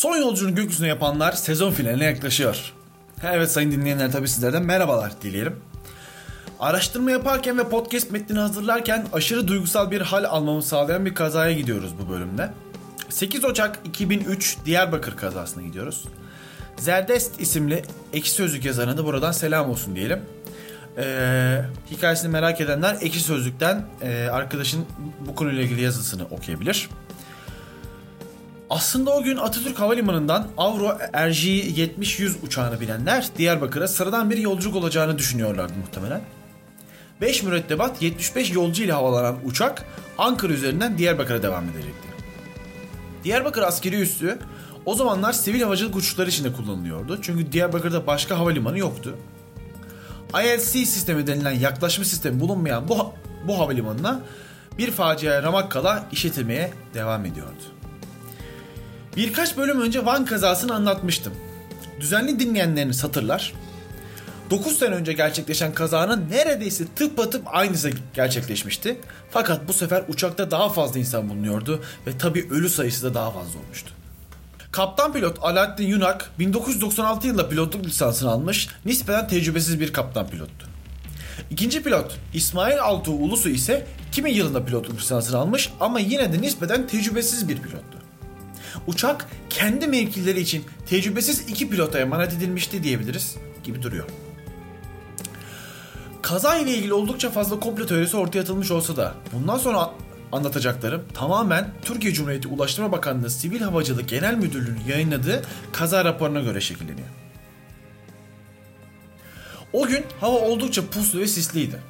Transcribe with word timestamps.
Son 0.00 0.16
yolculuğunu 0.16 0.54
gökyüzüne 0.54 0.88
yapanlar 0.88 1.32
sezon 1.32 1.70
finaline 1.72 2.04
yaklaşıyor. 2.04 2.72
Evet 3.22 3.50
sayın 3.50 3.72
dinleyenler 3.72 4.12
tabi 4.12 4.28
sizlerden 4.28 4.62
merhabalar 4.62 5.12
dileyelim. 5.22 5.56
Araştırma 6.60 7.10
yaparken 7.10 7.58
ve 7.58 7.68
podcast 7.68 8.10
metnini 8.10 8.38
hazırlarken 8.38 9.06
aşırı 9.12 9.48
duygusal 9.48 9.90
bir 9.90 10.00
hal 10.00 10.24
almamı 10.24 10.62
sağlayan 10.62 11.06
bir 11.06 11.14
kazaya 11.14 11.52
gidiyoruz 11.52 11.92
bu 11.98 12.12
bölümde. 12.12 12.50
8 13.08 13.44
Ocak 13.44 13.78
2003 13.84 14.56
Diyarbakır 14.64 15.16
kazasına 15.16 15.62
gidiyoruz. 15.62 16.04
Zerdest 16.76 17.40
isimli 17.40 17.82
ekşi 18.12 18.30
sözlük 18.30 18.64
yazarına 18.64 18.96
da 18.96 19.04
buradan 19.04 19.32
selam 19.32 19.70
olsun 19.70 19.96
diyelim. 19.96 20.20
Ee, 20.98 21.62
hikayesini 21.90 22.30
merak 22.30 22.60
edenler 22.60 22.96
ekşi 23.00 23.20
sözlükten 23.20 23.84
e, 24.02 24.28
arkadaşın 24.32 24.86
bu 25.26 25.34
konuyla 25.34 25.62
ilgili 25.62 25.82
yazısını 25.82 26.24
okuyabilir. 26.24 26.88
Aslında 28.70 29.10
o 29.10 29.22
gün 29.22 29.36
Atatürk 29.36 29.80
Havalimanı'ndan 29.80 30.48
Avro 30.56 30.98
RJ 31.28 31.46
70-100 31.46 32.32
uçağını 32.42 32.80
bilenler 32.80 33.28
Diyarbakır'a 33.36 33.88
sıradan 33.88 34.30
bir 34.30 34.38
yolculuk 34.38 34.76
olacağını 34.76 35.18
düşünüyorlardı 35.18 35.72
muhtemelen. 35.80 36.20
5 37.20 37.42
mürettebat 37.42 38.02
75 38.02 38.52
yolcu 38.52 38.82
ile 38.82 38.92
havalanan 38.92 39.36
uçak 39.44 39.84
Ankara 40.18 40.52
üzerinden 40.52 40.98
Diyarbakır'a 40.98 41.42
devam 41.42 41.64
edecekti. 41.64 42.08
Diyarbakır 43.24 43.62
askeri 43.62 44.00
üssü 44.00 44.38
o 44.86 44.94
zamanlar 44.94 45.32
sivil 45.32 45.62
havacılık 45.62 45.96
uçuşları 45.96 46.28
için 46.28 46.44
de 46.44 46.52
kullanılıyordu. 46.52 47.18
Çünkü 47.22 47.52
Diyarbakır'da 47.52 48.06
başka 48.06 48.38
havalimanı 48.38 48.78
yoktu. 48.78 49.16
ILC 50.34 50.86
sistemi 50.86 51.26
denilen 51.26 51.58
yaklaşma 51.58 52.04
sistemi 52.04 52.40
bulunmayan 52.40 52.88
bu, 52.88 53.12
bu 53.48 53.58
havalimanına 53.58 54.20
bir 54.78 54.90
facia 54.90 55.42
ramak 55.42 55.70
kala 55.70 56.06
işletilmeye 56.12 56.72
devam 56.94 57.24
ediyordu. 57.24 57.79
Birkaç 59.16 59.56
bölüm 59.56 59.80
önce 59.80 60.06
Van 60.06 60.24
kazasını 60.24 60.74
anlatmıştım. 60.74 61.32
Düzenli 62.00 62.40
dinleyenleriniz 62.40 63.04
hatırlar. 63.04 63.52
9 64.50 64.78
sene 64.78 64.94
önce 64.94 65.12
gerçekleşen 65.12 65.74
kazanın 65.74 66.30
neredeyse 66.30 66.84
tıpatıp 66.96 67.42
aynısı 67.46 67.90
gerçekleşmişti. 68.14 69.00
Fakat 69.30 69.68
bu 69.68 69.72
sefer 69.72 70.04
uçakta 70.08 70.50
daha 70.50 70.68
fazla 70.68 70.98
insan 70.98 71.30
bulunuyordu 71.30 71.82
ve 72.06 72.18
tabi 72.18 72.48
ölü 72.50 72.68
sayısı 72.68 73.04
da 73.04 73.14
daha 73.14 73.30
fazla 73.30 73.58
olmuştu. 73.58 73.90
Kaptan 74.72 75.12
pilot 75.12 75.38
Alaaddin 75.42 75.86
Yunak 75.86 76.30
1996 76.38 77.26
yılında 77.26 77.48
pilotluk 77.48 77.86
lisansını 77.86 78.30
almış, 78.30 78.68
nispeten 78.84 79.28
tecrübesiz 79.28 79.80
bir 79.80 79.92
kaptan 79.92 80.28
pilottu. 80.28 80.66
İkinci 81.50 81.82
pilot 81.82 82.18
İsmail 82.34 82.80
Altuğ 82.80 83.12
Ulusu 83.12 83.48
ise 83.48 83.86
2000 84.08 84.34
yılında 84.34 84.64
pilotluk 84.64 85.00
lisansını 85.00 85.38
almış 85.38 85.70
ama 85.80 86.00
yine 86.00 86.32
de 86.32 86.42
nispeten 86.42 86.86
tecrübesiz 86.86 87.48
bir 87.48 87.56
pilottu. 87.56 87.99
Uçak 88.90 89.26
kendi 89.50 89.86
mevkileri 89.86 90.40
için 90.40 90.64
tecrübesiz 90.86 91.40
iki 91.48 91.70
pilota 91.70 91.98
emanet 91.98 92.32
edilmişti 92.32 92.82
diyebiliriz 92.82 93.36
gibi 93.64 93.82
duruyor. 93.82 94.04
Kaza 96.22 96.56
ile 96.56 96.74
ilgili 96.74 96.94
oldukça 96.94 97.30
fazla 97.30 97.60
komplo 97.60 97.86
teorisi 97.86 98.16
ortaya 98.16 98.40
atılmış 98.40 98.70
olsa 98.70 98.96
da 98.96 99.14
bundan 99.32 99.58
sonra 99.58 99.90
anlatacaklarım 100.32 101.04
tamamen 101.14 101.72
Türkiye 101.82 102.12
Cumhuriyeti 102.12 102.48
Ulaştırma 102.48 102.92
Bakanlığı 102.92 103.30
Sivil 103.30 103.60
Havacılık 103.60 104.08
Genel 104.08 104.34
Müdürlüğü'nün 104.34 104.84
yayınladığı 104.88 105.42
kaza 105.72 106.04
raporuna 106.04 106.40
göre 106.40 106.60
şekilleniyor. 106.60 107.08
O 109.72 109.86
gün 109.86 110.04
hava 110.20 110.38
oldukça 110.38 110.86
puslu 110.86 111.20
ve 111.20 111.26
sisliydi. 111.26 111.80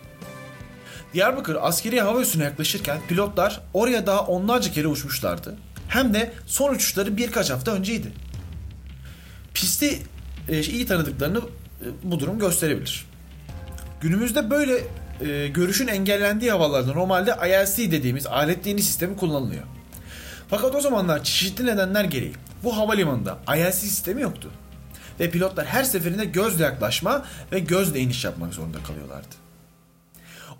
Diyarbakır 1.14 1.56
askeri 1.60 2.00
hava 2.00 2.20
üssüne 2.20 2.44
yaklaşırken 2.44 2.98
pilotlar 3.08 3.60
oraya 3.74 4.06
daha 4.06 4.20
onlarca 4.26 4.72
kere 4.72 4.86
uçmuşlardı. 4.86 5.56
Hem 5.90 6.14
de 6.14 6.32
son 6.46 6.74
uçuşları 6.74 7.16
birkaç 7.16 7.50
hafta 7.50 7.72
önceydi. 7.72 8.12
Pisti 9.54 10.02
e, 10.48 10.60
iyi 10.60 10.86
tanıdıklarını 10.86 11.38
e, 11.38 11.86
bu 12.02 12.20
durum 12.20 12.38
gösterebilir. 12.38 13.06
Günümüzde 14.00 14.50
böyle 14.50 14.80
e, 15.20 15.48
görüşün 15.48 15.86
engellendiği 15.86 16.50
havalarda 16.50 16.92
normalde 16.92 17.30
ILC 17.30 17.92
dediğimiz 17.92 18.26
aletli 18.26 18.82
sistemi 18.82 19.16
kullanılıyor. 19.16 19.62
Fakat 20.48 20.74
o 20.74 20.80
zamanlar 20.80 21.24
çeşitli 21.24 21.66
nedenler 21.66 22.04
gereği 22.04 22.34
bu 22.64 22.76
havalimanında 22.76 23.38
ILC 23.56 23.72
sistemi 23.72 24.22
yoktu. 24.22 24.50
Ve 25.20 25.30
pilotlar 25.30 25.66
her 25.66 25.84
seferinde 25.84 26.24
gözle 26.24 26.64
yaklaşma 26.64 27.24
ve 27.52 27.58
gözle 27.58 28.00
iniş 28.00 28.24
yapmak 28.24 28.54
zorunda 28.54 28.78
kalıyorlardı. 28.82 29.49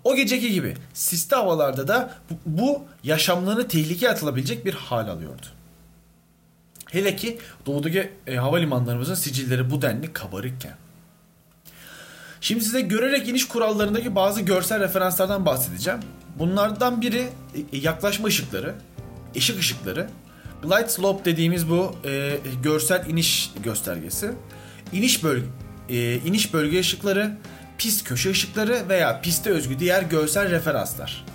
O 0.03 0.15
geceki 0.15 0.51
gibi 0.51 0.75
sisli 0.93 1.35
havalarda 1.35 1.87
da 1.87 2.13
bu, 2.45 2.83
yaşamlarını 3.03 3.67
tehlikeye 3.67 4.11
atılabilecek 4.11 4.65
bir 4.65 4.73
hal 4.73 5.07
alıyordu. 5.07 5.45
Hele 6.91 7.15
ki 7.15 7.37
doğudaki 7.65 8.11
e, 8.27 8.35
havalimanlarımızın 8.35 9.15
sicilleri 9.15 9.71
bu 9.71 9.81
denli 9.81 10.13
kabarıkken. 10.13 10.75
Şimdi 12.41 12.63
size 12.63 12.81
görerek 12.81 13.27
iniş 13.27 13.47
kurallarındaki 13.47 14.15
bazı 14.15 14.41
görsel 14.41 14.79
referanslardan 14.79 15.45
bahsedeceğim. 15.45 15.99
Bunlardan 16.39 17.01
biri 17.01 17.27
e, 17.73 17.77
yaklaşma 17.77 18.27
ışıkları, 18.27 18.75
ışık 19.35 19.59
ışıkları. 19.59 20.09
Glide 20.63 20.89
slope 20.89 21.25
dediğimiz 21.25 21.69
bu 21.69 21.95
e, 22.05 22.37
görsel 22.63 23.09
iniş 23.09 23.51
göstergesi. 23.63 24.31
İniş 24.93 25.23
bölge 25.23 25.45
e, 25.89 26.15
iniş 26.15 26.53
bölge 26.53 26.79
ışıkları, 26.79 27.37
pist 27.81 28.03
köşe 28.03 28.29
ışıkları 28.29 28.89
veya 28.89 29.21
piste 29.21 29.49
özgü 29.49 29.79
diğer 29.79 30.01
görsel 30.01 30.51
referanslar. 30.51 31.25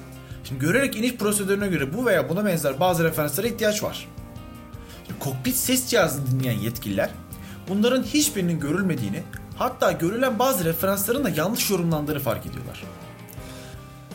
Şimdi 0.44 0.60
görerek 0.60 0.96
iniş 0.96 1.14
prosedürüne 1.14 1.68
göre 1.68 1.94
bu 1.94 2.06
veya 2.06 2.28
buna 2.28 2.44
benzer 2.44 2.80
bazı 2.80 3.04
referanslara 3.04 3.46
ihtiyaç 3.46 3.82
var. 3.82 4.08
Şimdi, 5.06 5.20
kokpit 5.20 5.56
ses 5.56 5.86
cihazını 5.86 6.26
dinleyen 6.26 6.58
yetkililer 6.58 7.10
bunların 7.68 8.02
hiçbirinin 8.02 8.60
görülmediğini 8.60 9.22
hatta 9.56 9.92
görülen 9.92 10.38
bazı 10.38 10.64
referansların 10.64 11.24
da 11.24 11.30
yanlış 11.30 11.70
yorumlandığını 11.70 12.20
fark 12.20 12.46
ediyorlar. 12.46 12.84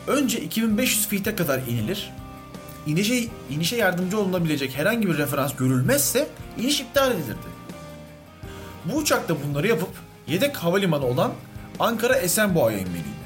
Önce 0.07 0.41
2500 0.41 1.07
feet'e 1.07 1.35
kadar 1.35 1.59
inilir. 1.59 2.11
İnişe, 2.87 3.27
inişe 3.49 3.75
yardımcı 3.75 4.19
olunabilecek 4.19 4.77
herhangi 4.77 5.07
bir 5.07 5.17
referans 5.17 5.55
görülmezse 5.55 6.27
iniş 6.57 6.81
iptal 6.81 7.11
edilirdi. 7.11 7.51
Bu 8.85 8.97
uçak 8.97 9.29
da 9.29 9.35
bunları 9.43 9.67
yapıp 9.67 9.89
yedek 10.27 10.57
havalimanı 10.57 11.05
olan 11.05 11.31
Ankara 11.81 12.15
Esenboğa'ya 12.15 12.77
inmeliydi. 12.77 13.21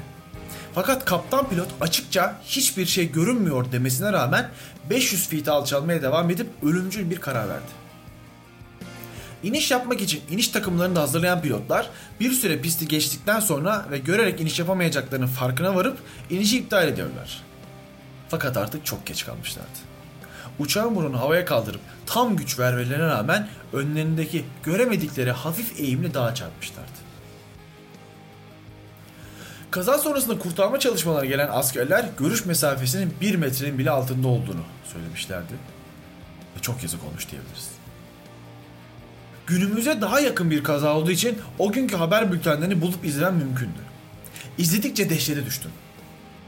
Fakat 0.74 1.04
kaptan 1.04 1.48
pilot 1.48 1.68
açıkça 1.80 2.40
hiçbir 2.44 2.86
şey 2.86 3.12
görünmüyor 3.12 3.72
demesine 3.72 4.12
rağmen 4.12 4.50
500 4.90 5.28
feet 5.28 5.48
alçalmaya 5.48 6.02
devam 6.02 6.30
edip 6.30 6.46
ölümcül 6.62 7.10
bir 7.10 7.16
karar 7.16 7.48
verdi. 7.48 7.86
İniş 9.42 9.70
yapmak 9.70 10.00
için 10.00 10.22
iniş 10.30 10.48
takımlarını 10.48 10.96
da 10.96 11.02
hazırlayan 11.02 11.42
pilotlar 11.42 11.90
bir 12.20 12.32
süre 12.32 12.60
pisti 12.60 12.88
geçtikten 12.88 13.40
sonra 13.40 13.86
ve 13.90 13.98
görerek 13.98 14.40
iniş 14.40 14.58
yapamayacaklarının 14.58 15.26
farkına 15.26 15.74
varıp 15.74 15.98
inişi 16.30 16.58
iptal 16.58 16.88
ediyorlar. 16.88 17.42
Fakat 18.28 18.56
artık 18.56 18.86
çok 18.86 19.06
geç 19.06 19.26
kalmışlardı. 19.26 19.78
Uçağın 20.58 20.96
burnunu 20.96 21.20
havaya 21.20 21.44
kaldırıp 21.44 21.80
tam 22.06 22.36
güç 22.36 22.58
vermelerine 22.58 23.06
rağmen 23.06 23.48
önlerindeki 23.72 24.44
göremedikleri 24.62 25.30
hafif 25.30 25.80
eğimli 25.80 26.14
dağa 26.14 26.34
çarpmışlardı. 26.34 27.05
Kaza 29.76 29.98
sonrasında 29.98 30.38
kurtarma 30.38 30.78
çalışmaları 30.78 31.26
gelen 31.26 31.48
askerler 31.52 32.04
görüş 32.18 32.46
mesafesinin 32.46 33.14
1 33.20 33.34
metrenin 33.34 33.78
bile 33.78 33.90
altında 33.90 34.28
olduğunu 34.28 34.60
söylemişlerdi. 34.92 35.52
Ve 36.56 36.62
çok 36.62 36.82
yazık 36.82 37.04
olmuş 37.04 37.30
diyebiliriz. 37.30 37.68
Günümüze 39.46 40.00
daha 40.00 40.20
yakın 40.20 40.50
bir 40.50 40.64
kaza 40.64 40.96
olduğu 40.96 41.10
için 41.10 41.38
o 41.58 41.72
günkü 41.72 41.96
haber 41.96 42.32
bültenlerini 42.32 42.80
bulup 42.80 43.04
izlemem 43.04 43.34
mümkündü. 43.34 43.80
İzledikçe 44.58 45.10
dehşete 45.10 45.46
düştüm. 45.46 45.70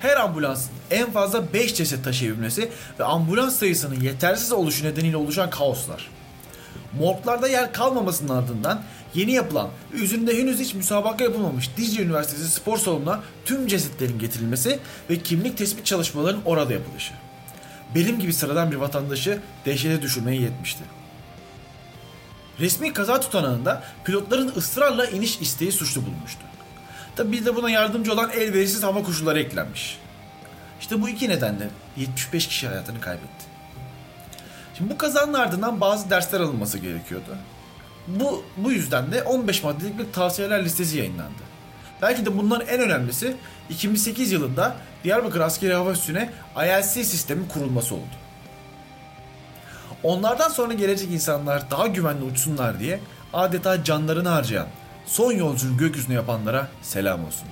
Her 0.01 0.17
ambulansın 0.17 0.73
en 0.91 1.11
fazla 1.11 1.53
5 1.53 1.75
ceset 1.75 2.05
taşıyabilmesi 2.05 2.71
ve 2.99 3.05
ambulans 3.05 3.59
sayısının 3.59 4.01
yetersiz 4.01 4.53
oluşu 4.53 4.85
nedeniyle 4.85 5.17
oluşan 5.17 5.51
kaoslar. 5.51 6.11
Morglarda 6.93 7.49
yer 7.49 7.73
kalmamasının 7.73 8.29
ardından 8.29 8.83
yeni 9.15 9.33
yapılan 9.33 9.69
ve 9.93 9.97
üzerinde 9.97 10.39
henüz 10.39 10.61
hiç 10.61 10.75
müsabaka 10.75 11.25
yapılmamış 11.25 11.71
Dicle 11.77 12.03
Üniversitesi 12.03 12.49
spor 12.49 12.79
salonuna 12.79 13.21
tüm 13.45 13.67
cesetlerin 13.67 14.19
getirilmesi 14.19 14.79
ve 15.11 15.19
kimlik 15.19 15.59
tespit 15.59 15.87
çalışmalarının 15.87 16.43
orada 16.45 16.73
yapılışı. 16.73 17.13
Benim 17.95 18.19
gibi 18.19 18.33
sıradan 18.33 18.71
bir 18.71 18.77
vatandaşı 18.77 19.39
dehşete 19.67 20.03
düşürmeye 20.03 20.41
yetmişti. 20.41 20.85
Resmi 22.61 22.93
kaza 22.93 23.21
tutanağında 23.21 23.83
pilotların 24.05 24.53
ısrarla 24.57 25.07
iniş 25.07 25.41
isteği 25.41 25.73
suçlu 25.73 26.03
bulunmuştu. 26.07 26.41
Tabi 27.17 27.33
bir 27.33 27.45
de 27.45 27.57
buna 27.57 27.71
yardımcı 27.71 28.13
olan 28.13 28.31
elverişsiz 28.31 28.83
hava 28.83 29.03
koşulları 29.03 29.41
eklenmiş. 29.41 29.99
İşte 30.81 31.03
bu 31.03 31.09
iki 31.09 31.29
nedenle 31.29 31.69
75 31.97 32.47
kişi 32.47 32.69
hayatını 32.69 33.01
kaybetti. 33.01 33.58
Şimdi 34.79 34.91
bu 34.91 34.99
kazanın 34.99 35.35
ardından 35.35 35.81
bazı 35.81 36.11
dersler 36.11 36.41
alınması 36.41 36.79
gerekiyordu. 36.79 37.37
Bu, 38.07 38.45
bu 38.57 38.73
yüzden 38.73 39.13
de 39.13 39.23
15 39.23 39.63
maddelik 39.63 39.99
bir 39.99 40.13
tavsiyeler 40.13 40.65
listesi 40.65 40.99
yayınlandı. 40.99 41.43
Belki 42.03 42.27
de 42.27 42.39
bunların 42.39 42.69
en 42.69 42.81
önemlisi 42.81 43.37
2008 43.71 44.33
yılında 44.33 44.77
Diyarbakır 45.05 45.41
Askeri 45.41 45.75
Hava 45.75 45.93
Üssü'ne 45.93 46.31
ILC 46.57 47.05
sistemi 47.05 47.49
kurulması 47.49 47.95
oldu. 47.95 48.03
onlardan 50.03 50.49
sonra 50.49 50.75
gelecek 50.75 51.11
insanlar 51.11 51.71
daha 51.71 51.87
güvenli 51.87 52.25
uçsunlar 52.25 52.81
diye 52.81 53.01
adeta 53.33 53.85
canlarını 53.85 54.29
harcayan, 54.29 54.67
son 55.07 55.33
yolculuğu 55.33 55.77
gökyüzüne 55.77 56.15
yapanlara 56.15 56.69
selam 56.83 57.25
olsun. 57.25 57.49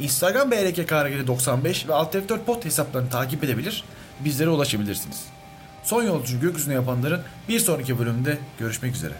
Instagram 0.00 0.50
BRK 0.50 1.26
95 1.26 1.88
ve 1.88 1.94
Alt 1.94 2.14
F4 2.14 2.44
Pod 2.44 2.64
hesaplarını 2.64 3.10
takip 3.10 3.44
edebilir, 3.44 3.84
bizlere 4.24 4.50
ulaşabilirsiniz. 4.50 5.24
Son 5.82 6.02
yolculuğu 6.02 6.40
gökyüzüne 6.40 6.74
yapanların 6.74 7.22
bir 7.48 7.58
sonraki 7.60 7.98
bölümünde 7.98 8.38
görüşmek 8.58 8.94
üzere. 8.94 9.14